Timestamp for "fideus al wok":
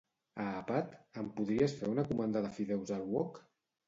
2.57-3.39